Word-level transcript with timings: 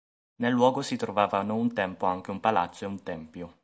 Nel 0.37 0.51
luogo 0.51 0.81
si 0.81 0.95
trovavano 0.95 1.53
un 1.53 1.73
tempo 1.75 2.07
anche 2.07 2.31
un 2.31 2.39
palazzo 2.39 2.85
e 2.85 2.87
un 2.87 3.03
tempio. 3.03 3.59